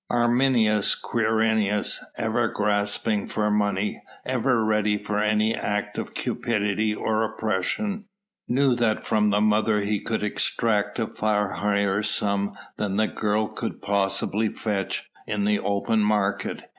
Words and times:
Arminius 0.09 0.95
Quirinius, 0.99 2.03
ever 2.17 2.47
grasping 2.47 3.27
for 3.27 3.51
money, 3.51 4.01
ever 4.25 4.65
ready 4.65 4.97
for 4.97 5.19
any 5.19 5.53
act 5.55 5.99
of 5.99 6.15
cupidity 6.15 6.95
or 6.95 7.23
oppression, 7.23 8.05
knew 8.47 8.73
that 8.73 9.05
from 9.05 9.29
the 9.29 9.39
mother 9.41 9.81
he 9.81 9.99
could 9.99 10.23
extract 10.23 10.97
a 10.97 11.05
far 11.05 11.51
higher 11.53 12.01
sum 12.01 12.57
than 12.77 12.95
the 12.95 13.05
girl 13.07 13.47
could 13.47 13.79
possibly 13.79 14.47
fetch 14.47 15.07
in 15.27 15.45
the 15.45 15.59
open 15.59 15.99
market. 15.99 16.63